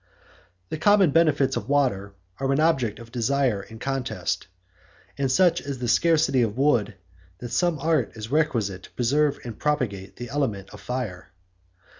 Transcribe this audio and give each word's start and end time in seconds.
The 0.69 0.79
common 0.79 1.11
benefits 1.11 1.55
of 1.55 1.69
water 1.69 2.15
are 2.39 2.51
an 2.51 2.59
object 2.59 2.97
of 2.97 3.11
desire 3.11 3.61
and 3.61 3.79
contest; 3.79 4.47
and 5.15 5.31
such 5.31 5.61
is 5.61 5.77
the 5.77 5.87
scarcity 5.87 6.41
of 6.41 6.57
wood, 6.57 6.95
that 7.37 7.51
some 7.51 7.77
art 7.77 8.13
is 8.15 8.31
requisite 8.31 8.81
to 8.81 8.91
preserve 8.93 9.37
and 9.43 9.59
propagate 9.59 10.15
the 10.15 10.31
element 10.31 10.71
of 10.71 10.81
fire. 10.81 11.29